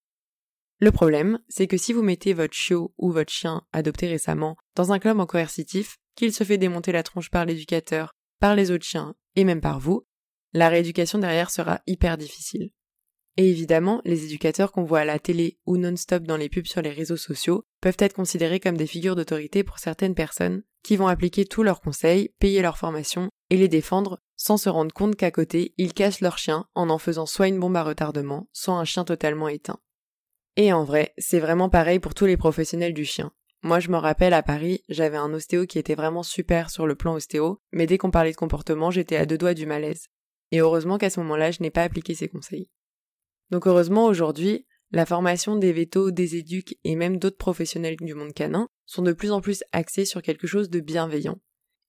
Le 0.79 0.91
problème, 0.91 1.39
c'est 1.49 1.65
que 1.67 1.77
si 1.77 1.91
vous 1.91 2.03
mettez 2.03 2.33
votre 2.33 2.53
chiot 2.53 2.93
ou 2.97 3.11
votre 3.11 3.31
chien 3.31 3.63
adopté 3.73 4.07
récemment 4.07 4.57
dans 4.75 4.91
un 4.91 4.99
club 4.99 5.19
en 5.19 5.25
coercitif, 5.25 5.97
qu'il 6.15 6.33
se 6.33 6.43
fait 6.43 6.57
démonter 6.57 6.91
la 6.91 7.03
tronche 7.03 7.31
par 7.31 7.45
l'éducateur, 7.45 8.13
par 8.39 8.55
les 8.55 8.69
autres 8.69 8.85
chiens 8.85 9.15
et 9.35 9.43
même 9.43 9.61
par 9.61 9.79
vous, 9.79 10.05
la 10.53 10.69
rééducation 10.69 11.19
derrière 11.19 11.49
sera 11.49 11.81
hyper 11.87 12.17
difficile. 12.17 12.71
Et 13.37 13.49
évidemment, 13.49 14.01
les 14.03 14.25
éducateurs 14.25 14.71
qu'on 14.71 14.83
voit 14.83 15.01
à 15.01 15.05
la 15.05 15.19
télé 15.19 15.59
ou 15.65 15.77
non-stop 15.77 16.23
dans 16.23 16.37
les 16.37 16.49
pubs 16.49 16.65
sur 16.65 16.81
les 16.81 16.89
réseaux 16.89 17.17
sociaux 17.17 17.65
peuvent 17.81 17.97
être 17.99 18.15
considérés 18.15 18.59
comme 18.59 18.77
des 18.77 18.87
figures 18.87 19.15
d'autorité 19.15 19.63
pour 19.63 19.77
certaines 19.77 20.15
personnes 20.15 20.63
qui 20.83 20.95
vont 20.95 21.07
appliquer 21.07 21.45
tous 21.45 21.63
leurs 21.63 21.81
conseils, 21.81 22.29
payer 22.39 22.61
leur 22.61 22.77
formation 22.77 23.29
et 23.49 23.57
les 23.57 23.67
défendre 23.67 24.19
sans 24.35 24.57
se 24.57 24.69
rendre 24.69 24.93
compte 24.93 25.15
qu'à 25.15 25.31
côté, 25.31 25.73
ils 25.77 25.93
cachent 25.93 26.21
leur 26.21 26.37
chien 26.37 26.65
en 26.75 26.89
en 26.89 26.97
faisant 26.97 27.25
soit 27.25 27.47
une 27.47 27.59
bombe 27.59 27.75
à 27.75 27.83
retardement, 27.83 28.47
soit 28.53 28.75
un 28.75 28.85
chien 28.85 29.03
totalement 29.03 29.49
éteint. 29.49 29.79
Et 30.59 30.73
en 30.73 30.83
vrai, 30.83 31.13
c'est 31.19 31.39
vraiment 31.39 31.69
pareil 31.69 31.99
pour 31.99 32.15
tous 32.15 32.25
les 32.25 32.35
professionnels 32.35 32.95
du 32.95 33.05
chien. 33.05 33.31
Moi, 33.61 33.79
je 33.79 33.89
me 33.89 33.97
rappelle 33.97 34.33
à 34.33 34.41
Paris, 34.41 34.81
j'avais 34.89 35.17
un 35.17 35.31
ostéo 35.31 35.67
qui 35.67 35.77
était 35.77 35.93
vraiment 35.93 36.23
super 36.23 36.71
sur 36.71 36.87
le 36.87 36.95
plan 36.95 37.13
ostéo, 37.13 37.61
mais 37.71 37.85
dès 37.85 37.99
qu'on 37.99 38.09
parlait 38.09 38.31
de 38.31 38.37
comportement, 38.37 38.89
j'étais 38.89 39.17
à 39.17 39.27
deux 39.27 39.37
doigts 39.37 39.53
du 39.53 39.67
malaise. 39.67 40.07
Et 40.51 40.59
heureusement 40.59 40.97
qu'à 40.97 41.11
ce 41.11 41.19
moment-là, 41.19 41.51
je 41.51 41.61
n'ai 41.61 41.69
pas 41.69 41.83
appliqué 41.83 42.15
ses 42.15 42.27
conseils. 42.27 42.71
Donc 43.51 43.67
heureusement, 43.67 44.05
aujourd'hui, 44.05 44.65
la 44.89 45.05
formation 45.05 45.57
des 45.57 45.73
vétos, 45.73 46.09
des 46.09 46.37
éduques 46.37 46.75
et 46.83 46.95
même 46.95 47.17
d'autres 47.17 47.37
professionnels 47.37 47.97
du 47.97 48.15
monde 48.15 48.33
canin 48.33 48.67
sont 48.87 49.03
de 49.03 49.13
plus 49.13 49.31
en 49.31 49.41
plus 49.41 49.63
axés 49.73 50.05
sur 50.05 50.23
quelque 50.23 50.47
chose 50.47 50.71
de 50.71 50.79
bienveillant. 50.79 51.39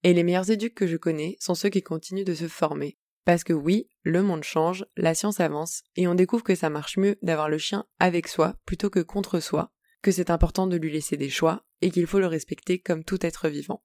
Et 0.03 0.13
les 0.13 0.25
meilleurs 0.25 0.51
éduques 0.51 0.75
que 0.75 0.87
je 0.87 0.99
connais 0.99 1.37
sont 1.41 1.55
ceux 1.55 1.71
qui 1.71 1.83
continuent 1.83 2.25
de 2.25 2.35
se 2.35 2.49
former, 2.49 2.99
parce 3.29 3.45
que 3.45 3.53
oui, 3.53 3.91
le 4.05 4.23
monde 4.23 4.43
change, 4.43 4.87
la 4.97 5.15
science 5.15 5.39
avance, 5.39 5.83
et 5.97 6.09
on 6.09 6.15
découvre 6.15 6.43
que 6.43 6.55
ça 6.55 6.71
marche 6.71 6.97
mieux 6.97 7.19
d'avoir 7.21 7.51
le 7.51 7.59
chien 7.59 7.85
avec 7.99 8.27
soi 8.27 8.55
plutôt 8.65 8.89
que 8.89 9.01
contre 9.01 9.39
soi, 9.39 9.71
que 10.01 10.11
c'est 10.11 10.31
important 10.31 10.67
de 10.67 10.79
lui 10.79 10.91
laisser 10.91 11.19
des 11.19 11.29
choix, 11.29 11.67
et 11.83 11.91
qu'il 11.91 12.07
faut 12.07 12.21
le 12.21 12.27
respecter 12.27 12.79
comme 12.79 13.05
tout 13.05 13.27
être 13.27 13.51
vivant. 13.51 13.85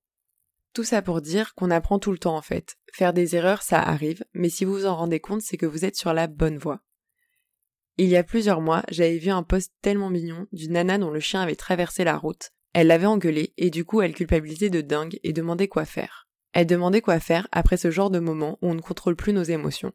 Tout 0.72 0.86
ça 0.86 1.02
pour 1.02 1.20
dire 1.20 1.56
qu'on 1.56 1.72
apprend 1.72 2.00
tout 2.00 2.14
le 2.14 2.20
temps 2.20 2.38
en 2.38 2.42
fait. 2.42 2.78
Faire 2.94 3.12
des 3.12 3.36
erreurs, 3.36 3.64
ça 3.64 3.82
arrive, 3.82 4.24
mais 4.34 4.48
si 4.48 4.64
vous 4.64 4.76
vous 4.76 4.86
en 4.86 4.96
rendez 4.96 5.20
compte, 5.20 5.42
c'est 5.42 5.58
que 5.58 5.66
vous 5.66 5.84
êtes 5.84 5.98
sur 5.98 6.14
la 6.14 6.28
bonne 6.28 6.58
voie. 6.58 6.80
Il 7.98 8.08
y 8.08 8.16
a 8.16 8.24
plusieurs 8.24 8.62
mois, 8.62 8.84
j'avais 8.88 9.18
vu 9.18 9.30
un 9.30 9.44
post 9.44 9.74
tellement 9.82 10.10
mignon 10.10 10.48
d'une 10.54 10.72
nana 10.72 10.98
dont 10.98 11.12
le 11.12 11.20
chien 11.20 11.42
avait 11.42 11.58
traversé 11.58 12.06
la 12.06 12.18
route. 12.18 12.52
Elle 12.72 12.88
l'avait 12.88 13.08
engueulé 13.08 13.54
et 13.58 13.72
du 13.72 13.84
coup 13.84 14.02
elle 14.02 14.16
culpabilisait 14.16 14.70
de 14.70 14.80
dingue 14.80 15.20
et 15.22 15.34
demandait 15.34 15.68
quoi 15.68 15.84
faire. 15.84 16.23
Elle 16.54 16.68
demandait 16.68 17.02
quoi 17.02 17.20
faire 17.20 17.48
après 17.52 17.78
ce 17.78 17.92
genre 17.92 18.12
de 18.12 18.20
moment 18.20 18.58
où 18.62 18.70
on 18.70 18.76
ne 18.76 18.82
contrôle 18.82 19.16
plus 19.16 19.34
nos 19.34 19.44
émotions. 19.44 19.94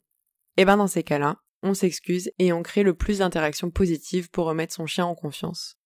Et 0.57 0.63
eh 0.63 0.65
ben 0.65 0.77
dans 0.77 0.89
ces 0.89 1.05
cas-là, 1.05 1.39
on 1.63 1.73
s'excuse 1.73 2.31
et 2.39 2.53
on 2.53 2.63
crée 2.63 2.83
le 2.83 2.95
plus 2.95 3.19
d'interactions 3.19 3.71
positives 3.71 4.29
pour 4.29 4.47
remettre 4.47 4.75
son 4.75 4.87
chien 4.87 5.07
en 5.07 5.15
confiance. 5.15 5.77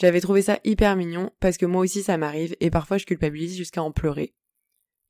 J'avais 0.00 0.20
trouvé 0.20 0.42
ça 0.42 0.58
hyper 0.64 0.96
mignon 0.96 1.30
parce 1.40 1.56
que 1.56 1.66
moi 1.66 1.82
aussi 1.82 2.02
ça 2.02 2.16
m'arrive 2.16 2.56
et 2.60 2.70
parfois 2.70 2.98
je 2.98 3.06
culpabilise 3.06 3.56
jusqu'à 3.56 3.82
en 3.82 3.92
pleurer. 3.92 4.34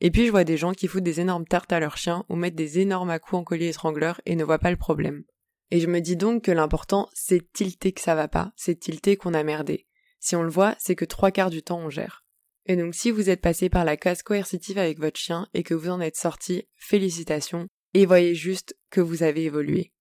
Et 0.01 0.11
puis 0.11 0.27
je 0.27 0.31
vois 0.31 0.45
des 0.45 0.57
gens 0.57 0.73
qui 0.73 0.89
foutent 0.89 1.05
des 1.05 1.21
énormes 1.21 1.47
tartes 1.47 1.73
à 1.73 1.81
leur 1.81 1.97
chien 1.97 2.25
ou 2.29 2.37
mettent 2.37 2.55
des 2.55 2.79
énormes 2.79 3.11
à 3.11 3.19
coups 3.19 3.41
en 3.41 3.45
collier 3.45 3.69
étrangleur 3.69 4.21
et 4.27 4.37
ne 4.37 4.45
voient 4.45 4.59
pas 4.59 4.71
le 4.71 4.77
problème. 4.77 5.25
Et 5.71 5.81
je 5.81 5.87
me 5.87 6.01
dis 6.01 6.17
donc 6.17 6.45
que 6.45 6.53
l'important 6.53 7.09
c'est 7.15 7.53
tilter 7.53 7.93
que 7.93 8.01
ça 8.01 8.15
va 8.15 8.29
pas, 8.29 8.53
c'est 8.57 8.79
tilter 8.79 9.17
qu'on 9.17 9.35
a 9.35 9.43
merdé. 9.43 9.87
Si 10.21 10.37
on 10.37 10.43
le 10.43 10.51
voit, 10.51 10.75
c'est 10.79 10.97
que 10.97 11.05
trois 11.05 11.31
quarts 11.31 11.51
du 11.51 11.63
temps 11.63 11.79
on 11.79 11.91
gère. 11.91 12.24
Et 12.67 12.77
donc 12.77 12.95
si 12.95 13.11
vous 13.11 13.29
êtes 13.29 13.41
passé 13.41 13.69
par 13.69 13.85
la 13.85 13.97
case 13.97 14.23
coercitive 14.23 14.79
avec 14.79 14.99
votre 14.99 15.19
chien 15.19 15.49
et 15.55 15.63
que 15.63 15.75
vous 15.75 15.91
en 15.91 16.01
êtes 16.01 16.17
sorti, 16.17 16.67
félicitations, 16.77 17.69
et 17.93 18.07
voyez 18.07 18.35
juste 18.35 18.77
que 18.91 19.01
vous 19.01 19.23
avez 19.23 19.45
évolué. 19.45 19.93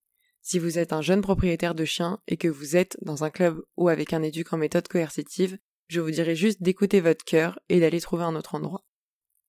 Si 0.41 0.60
vous 0.60 0.77
êtes 0.77 0.93
un 0.93 1.01
jeune 1.01 1.22
propriétaire 1.22 1.75
de 1.75 1.86
chien 1.86 2.20
et 2.27 2.38
que 2.38 2.48
vous 2.48 2.75
êtes 2.75 2.98
dans 3.01 3.24
un 3.24 3.29
club 3.29 3.62
ou 3.77 3.88
avec 3.88 4.13
un 4.13 4.24
éduc 4.24 4.51
en 4.51 4.58
méthode 4.58 4.88
coercitive, 4.88 5.58
je 5.88 6.01
vous 6.01 6.12
dirais 6.12 6.36
juste 6.36 6.62
d'écouter 6.62 7.01
votre 7.01 7.24
cœur 7.24 7.60
et 7.70 7.79
d'aller 7.79 8.01
trouver 8.01 8.24
un 8.24 8.36
autre 8.36 8.55
endroit. 8.55 8.84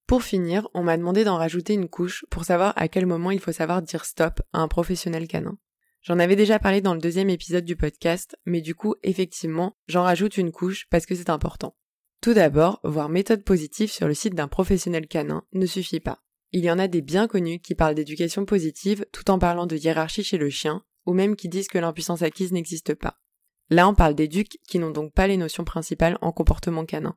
Pour 0.06 0.22
finir, 0.22 0.68
on 0.74 0.82
m'a 0.82 0.96
demandé 0.96 1.24
d'en 1.24 1.38
rajouter 1.38 1.74
une 1.74 1.88
couche 1.88 2.26
pour 2.30 2.44
savoir 2.44 2.74
à 2.76 2.88
quel 2.88 3.06
moment 3.06 3.30
il 3.30 3.40
faut 3.40 3.52
savoir 3.52 3.80
dire 3.80 4.04
stop 4.04 4.40
à 4.52 4.60
un 4.60 4.68
professionnel 4.68 5.26
canin. 5.26 5.58
J'en 6.02 6.18
avais 6.18 6.36
déjà 6.36 6.58
parlé 6.58 6.82
dans 6.82 6.92
le 6.92 7.00
deuxième 7.00 7.30
épisode 7.30 7.64
du 7.64 7.76
podcast, 7.76 8.36
mais 8.44 8.60
du 8.60 8.74
coup, 8.74 8.94
effectivement, 9.02 9.76
j'en 9.88 10.02
rajoute 10.02 10.36
une 10.36 10.52
couche 10.52 10.86
parce 10.90 11.06
que 11.06 11.14
c'est 11.14 11.30
important. 11.30 11.74
Tout 12.24 12.32
d'abord, 12.32 12.80
voir 12.84 13.10
méthode 13.10 13.44
positive 13.44 13.92
sur 13.92 14.08
le 14.08 14.14
site 14.14 14.34
d'un 14.34 14.48
professionnel 14.48 15.06
canin 15.06 15.44
ne 15.52 15.66
suffit 15.66 16.00
pas. 16.00 16.22
Il 16.52 16.64
y 16.64 16.70
en 16.70 16.78
a 16.78 16.88
des 16.88 17.02
bien 17.02 17.28
connus 17.28 17.60
qui 17.60 17.74
parlent 17.74 17.94
d'éducation 17.94 18.46
positive 18.46 19.04
tout 19.12 19.30
en 19.30 19.38
parlant 19.38 19.66
de 19.66 19.76
hiérarchie 19.76 20.24
chez 20.24 20.38
le 20.38 20.48
chien, 20.48 20.82
ou 21.04 21.12
même 21.12 21.36
qui 21.36 21.50
disent 21.50 21.68
que 21.68 21.76
l'impuissance 21.76 22.22
acquise 22.22 22.50
n'existe 22.50 22.94
pas. 22.94 23.20
Là, 23.68 23.86
on 23.86 23.94
parle 23.94 24.14
d'éducs 24.14 24.56
qui 24.66 24.78
n'ont 24.78 24.90
donc 24.90 25.12
pas 25.12 25.26
les 25.26 25.36
notions 25.36 25.64
principales 25.66 26.16
en 26.22 26.32
comportement 26.32 26.86
canin. 26.86 27.14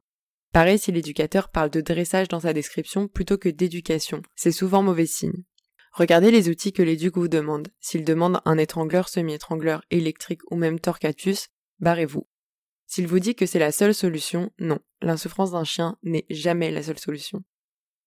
Pareil 0.51 0.77
si 0.77 0.91
l'éducateur 0.91 1.51
parle 1.51 1.69
de 1.69 1.79
dressage 1.79 2.27
dans 2.27 2.41
sa 2.41 2.51
description 2.51 3.07
plutôt 3.07 3.37
que 3.37 3.47
d'éducation, 3.47 4.21
c'est 4.35 4.51
souvent 4.51 4.83
mauvais 4.83 5.05
signe. 5.05 5.45
Regardez 5.93 6.31
les 6.31 6.49
outils 6.49 6.73
que 6.73 6.83
l'éduc 6.83 7.15
vous 7.15 7.29
demande. 7.29 7.69
S'il 7.79 8.03
demande 8.03 8.41
un 8.43 8.57
étrangleur, 8.57 9.07
semi-étrangleur, 9.07 9.83
électrique 9.89 10.41
ou 10.51 10.57
même 10.57 10.81
torcatus, 10.81 11.47
barrez-vous. 11.79 12.27
S'il 12.87 13.05
vous 13.05 13.19
dit 13.19 13.35
que 13.35 13.45
c'est 13.45 13.59
la 13.59 13.73
seule 13.73 13.93
solution, 13.93 14.51
non, 14.59 14.79
l'insouffrance 15.01 15.51
d'un 15.51 15.65
chien 15.65 15.97
n'est 16.03 16.25
jamais 16.29 16.71
la 16.71 16.81
seule 16.81 16.97
solution. 16.97 17.43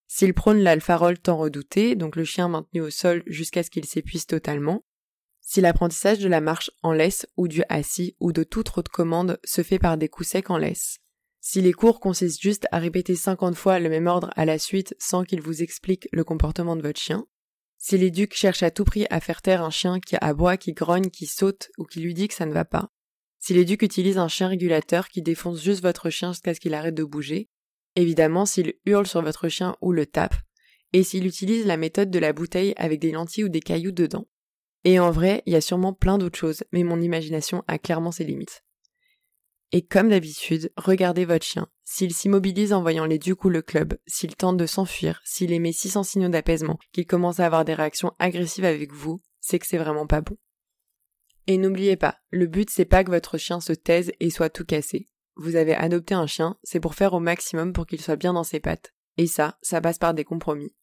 S'il 0.06 0.34
prône 0.34 0.58
l'alpha 0.58 0.99
tant 1.22 1.37
redouté, 1.37 1.94
donc 1.94 2.16
le 2.16 2.25
chien 2.25 2.49
maintenu 2.49 2.80
au 2.80 2.90
sol 2.90 3.22
jusqu'à 3.26 3.62
ce 3.62 3.70
qu'il 3.70 3.84
s'épuise 3.84 4.26
totalement, 4.26 4.84
si 5.40 5.60
l'apprentissage 5.60 6.18
de 6.18 6.28
la 6.28 6.40
marche 6.40 6.70
en 6.82 6.92
laisse 6.92 7.26
ou 7.37 7.46
du 7.46 7.62
assis 7.68 8.16
ou 8.20 8.32
de 8.32 8.42
toute 8.42 8.76
autre 8.76 8.90
commande 8.90 9.38
se 9.44 9.62
fait 9.62 9.78
par 9.78 9.99
des 9.99 10.08
coups 10.08 10.30
secs 10.30 10.50
en 10.50 10.56
laisse, 10.56 10.99
si 11.40 11.60
les 11.60 11.72
cours 11.72 12.00
consistent 12.00 12.40
juste 12.40 12.66
à 12.72 12.78
répéter 12.78 13.16
50 13.16 13.54
fois 13.54 13.78
le 13.78 13.88
même 13.88 14.06
ordre 14.06 14.30
à 14.34 14.44
la 14.44 14.58
suite 14.58 14.94
sans 14.99 15.25
qu'il 15.25 15.42
vous 15.42 15.62
explique 15.62 16.08
le 16.12 16.25
comportement 16.25 16.75
de 16.75 16.82
votre 16.82 17.00
chien, 17.00 17.26
si 17.78 17.99
l'éduc 17.99 18.34
cherche 18.34 18.62
à 18.62 18.70
tout 18.70 18.84
prix 18.84 19.06
à 19.10 19.20
faire 19.20 19.42
taire 19.42 19.62
un 19.62 19.70
chien 19.70 20.00
qui 20.00 20.16
aboie, 20.20 20.56
qui 20.56 20.72
grogne, 20.72 21.10
qui 21.10 21.26
saute 21.26 21.70
ou 21.78 21.84
qui 21.84 22.00
lui 22.00 22.14
dit 22.14 22.28
que 22.28 22.34
ça 22.34 22.46
ne 22.46 22.52
va 22.52 22.64
pas, 22.64 22.90
si 23.40 23.54
l'éduc 23.54 23.82
utilise 23.82 24.18
un 24.18 24.28
chien 24.28 24.49
régulateur 24.49 25.09
qui 25.09 25.23
défonce 25.23 25.62
juste 25.62 25.82
votre 25.82 26.11
chien 26.11 26.32
jusqu'à 26.32 26.54
ce 26.54 26.61
qu'il 26.61 26.75
arrête 26.75 26.94
de 26.94 27.04
bouger, 27.04 27.49
évidemment 27.97 28.47
s'il 28.47 28.75
hurle 28.85 29.06
sur 29.06 29.23
votre 29.23 29.49
chien 29.49 29.75
ou 29.80 29.92
le 29.92 30.06
tape, 30.06 30.37
et 30.92 31.02
s'il 31.02 31.26
utilise 31.26 31.66
la 31.66 31.76
méthode 31.76 32.11
de 32.11 32.18
la 32.18 32.32
bouteille 32.32 32.75
avec 32.76 33.00
des 33.00 33.12
lentilles 33.12 33.44
ou 33.44 33.49
des 33.49 33.61
cailloux 33.61 33.92
dedans. 33.92 34.26
Et 34.85 34.99
en 34.99 35.11
vrai, 35.11 35.42
il 35.47 35.52
y 35.52 35.56
a 35.56 35.61
sûrement 35.61 35.92
plein 35.92 36.18
d'autres 36.18 36.38
choses, 36.38 36.64
mais 36.73 36.85
mon 36.85 37.00
imagination 37.00 37.64
a 37.66 37.78
clairement 37.78 38.12
ses 38.12 38.25
limites. 38.25 38.62
Et 39.73 39.87
comme 39.87 40.09
d'habitude, 40.09 40.73
regardez 40.76 41.25
votre 41.25 41.47
chien. 41.47 41.68
S'il 41.85 42.12
s'immobilise 42.12 42.73
en 42.73 42.82
voyant 42.82 43.04
les 43.04 43.18
ducs 43.18 43.44
ou 43.44 43.50
le 43.50 43.62
club, 43.62 43.97
s'il 44.06 44.35
tente 44.35 44.56
de 44.56 44.66
s'enfuir, 44.66 45.20
s'il 45.25 45.52
émet 45.52 45.73
600 45.73 46.02
signaux 46.02 46.28
d'apaisement, 46.28 46.78
qu'il 46.92 47.06
commence 47.06 47.40
à 47.40 47.47
avoir 47.47 47.64
des 47.64 47.75
réactions 47.75 48.12
agressives 48.18 48.64
avec 48.64 48.92
vous, 48.92 49.23
c'est 49.40 49.59
que 49.59 49.66
c'est 49.66 49.78
vraiment 49.78 50.06
pas 50.06 50.23
bon. 50.23 50.37
Et 51.47 51.59
n'oubliez 51.59 51.97
pas, 51.97 52.18
le 52.30 52.47
but 52.47 52.70
c'est 52.70 52.85
pas 52.85 53.04
que 53.04 53.11
votre 53.11 53.38
chien 53.38 53.61
se 53.61 53.73
taise 53.73 54.12
et 54.20 54.30
soit 54.30 54.50
tout 54.50 54.64
cassé. 54.64 55.09
Vous 55.37 55.56
avez 55.56 55.75
adopté 55.75 56.14
un 56.14 56.26
chien, 56.26 56.59
c'est 56.62 56.80
pour 56.80 56.94
faire 56.94 57.14
au 57.14 57.20
maximum 57.20 57.73
pour 57.73 57.87
qu'il 57.87 58.00
soit 58.00 58.16
bien 58.16 58.32
dans 58.32 58.44
ses 58.44 58.61
pattes. 58.61 58.92
Et 59.16 59.26
ça, 59.26 59.59
ça 59.62 59.80
passe 59.80 59.99
par 59.99 60.14
des 60.14 60.25
compromis. 60.25 60.75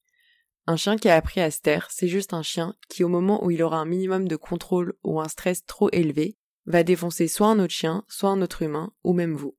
Un 0.65 0.75
chien 0.75 0.97
qui 0.97 1.09
a 1.09 1.15
appris 1.15 1.39
à 1.39 1.51
se 1.51 1.61
taire, 1.61 1.87
c'est 1.91 2.07
juste 2.07 2.33
un 2.33 2.43
chien 2.43 2.75
qui, 2.89 3.03
au 3.03 3.07
moment 3.07 3.43
où 3.43 3.51
il 3.51 3.63
aura 3.63 3.77
un 3.77 3.85
minimum 3.85 4.27
de 4.27 4.35
contrôle 4.35 4.95
ou 5.03 5.21
un 5.21 5.27
stress 5.29 5.65
trop 5.65 5.89
élevé, 5.91 6.37
va 6.65 6.83
défoncer 6.83 7.27
soit 7.27 7.47
un 7.47 7.59
autre 7.59 7.73
chien, 7.73 8.03
soit 8.09 8.29
un 8.29 8.41
autre 8.41 8.63
humain, 8.63 8.91
ou 9.03 9.13
même 9.13 9.35
vous. 9.35 9.57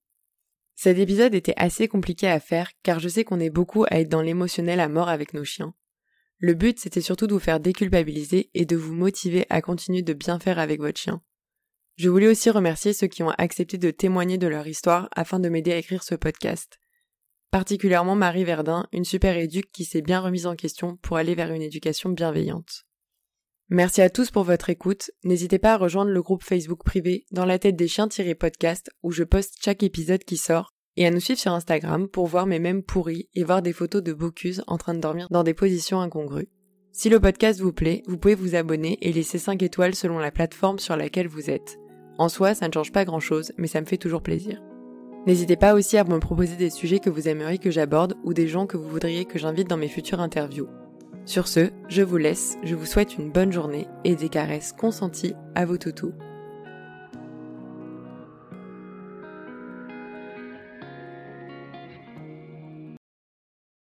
Cet 0.75 0.99
épisode 0.99 1.35
était 1.35 1.55
assez 1.57 1.89
compliqué 1.89 2.29
à 2.29 2.39
faire 2.39 2.71
car 2.83 3.01
je 3.01 3.09
sais 3.09 3.25
qu'on 3.25 3.41
est 3.41 3.51
beaucoup 3.51 3.85
à 3.85 3.99
être 3.99 4.09
dans 4.09 4.23
l'émotionnel 4.23 4.81
à 4.81 4.89
mort 4.89 5.09
avec 5.09 5.33
nos 5.33 5.45
chiens. 5.45 5.75
Le 6.39 6.55
but 6.55 6.79
c'était 6.79 7.01
surtout 7.01 7.27
de 7.27 7.35
vous 7.35 7.41
faire 7.41 7.61
déculpabiliser 7.61 8.51
et 8.55 8.65
de 8.65 8.77
vous 8.77 8.95
motiver 8.95 9.47
à 9.51 9.61
continuer 9.61 10.03
de 10.03 10.13
bien 10.13 10.39
faire 10.39 10.59
avec 10.59 10.81
votre 10.81 10.99
chien. 10.99 11.21
Je 11.97 12.09
voulais 12.09 12.29
aussi 12.29 12.49
remercier 12.49 12.93
ceux 12.93 13.09
qui 13.09 13.25
ont 13.25 13.31
accepté 13.31 13.77
de 13.77 13.91
témoigner 13.91 14.39
de 14.39 14.47
leur 14.47 14.69
histoire 14.69 15.09
afin 15.17 15.41
de 15.41 15.49
m'aider 15.49 15.73
à 15.73 15.79
écrire 15.79 16.05
ce 16.05 16.15
podcast. 16.15 16.79
Particulièrement 17.51 18.15
Marie 18.15 18.45
Verdun, 18.45 18.87
une 18.93 19.05
super 19.05 19.37
éduque 19.37 19.73
qui 19.73 19.85
s'est 19.85 20.03
bien 20.03 20.21
remise 20.21 20.47
en 20.47 20.55
question 20.55 20.97
pour 20.99 21.17
aller 21.17 21.35
vers 21.35 21.51
une 21.51 21.63
éducation 21.63 22.11
bienveillante. 22.11 22.85
Merci 23.71 24.01
à 24.01 24.11
tous 24.11 24.31
pour 24.31 24.45
votre 24.45 24.71
écoute. 24.71 25.11
N'hésitez 25.25 25.59
pas 25.59 25.75
à 25.75 25.77
rejoindre 25.77 26.11
le 26.11 26.23
groupe 26.23 26.45
Facebook 26.45 26.85
privé 26.85 27.27
dans 27.33 27.45
la 27.45 27.59
tête 27.59 27.77
des 27.77 27.89
chiens-podcast 27.89 28.91
où 29.03 29.11
je 29.11 29.25
poste 29.25 29.57
chaque 29.61 29.83
épisode 29.83 30.23
qui 30.23 30.37
sort 30.37 30.73
et 30.99 31.07
à 31.07 31.11
nous 31.13 31.21
suivre 31.21 31.39
sur 31.39 31.53
Instagram 31.53 32.09
pour 32.09 32.27
voir 32.27 32.47
mes 32.47 32.59
mêmes 32.59 32.83
pourris 32.83 33.29
et 33.37 33.45
voir 33.45 33.63
des 33.63 33.73
photos 33.73 34.03
de 34.03 34.13
Bocuse 34.13 34.65
en 34.67 34.79
train 34.79 34.95
de 34.95 35.01
dormir 35.01 35.29
dans 35.31 35.45
des 35.45 35.55
positions 35.55 36.01
incongrues. 36.01 36.49
Si 36.91 37.09
le 37.09 37.21
podcast 37.21 37.61
vous 37.61 37.73
plaît, 37.73 38.03
vous 38.09 38.19
pouvez 38.19 38.35
vous 38.35 38.57
abonner 38.57 38.99
et 39.01 39.13
laisser 39.13 39.39
5 39.39 39.63
étoiles 39.63 39.95
selon 39.95 40.19
la 40.19 40.33
plateforme 40.33 40.81
sur 40.81 40.97
laquelle 40.97 41.29
vous 41.29 41.51
êtes. 41.51 41.79
En 42.19 42.29
soi, 42.29 42.55
ça 42.55 42.67
ne 42.67 42.73
change 42.73 42.91
pas 42.91 43.05
grand 43.05 43.21
chose, 43.21 43.53
mais 43.59 43.69
ça 43.69 43.81
me 43.81 43.87
fait 43.87 43.97
toujours 43.97 44.23
plaisir. 44.23 44.61
N'hésitez 45.25 45.57
pas 45.57 45.75
aussi 45.75 45.97
à 45.97 46.03
me 46.03 46.19
proposer 46.19 46.57
des 46.57 46.71
sujets 46.71 46.99
que 46.99 47.11
vous 47.11 47.29
aimeriez 47.29 47.59
que 47.59 47.71
j'aborde 47.71 48.17
ou 48.25 48.35
des 48.35 48.49
gens 48.49 48.67
que 48.67 48.77
vous 48.77 48.89
voudriez 48.89 49.25
que 49.25 49.39
j'invite 49.39 49.69
dans 49.69 49.77
mes 49.77 49.87
futures 49.87 50.21
interviews. 50.21 50.67
Sur 51.27 51.47
ce, 51.47 51.71
je 51.89 52.03
vous 52.03 52.17
laisse, 52.17 52.57
je 52.65 52.75
vous 52.75 52.87
souhaite 52.87 53.19
une 53.19 53.31
bonne 53.31 53.53
journée 53.53 53.87
et 54.03 54.17
des 54.17 54.31
caresses 54.31 54.73
consenties 54.73 55.35
à 55.55 55.65
vos 55.65 55.77
toutous. 55.77 56.13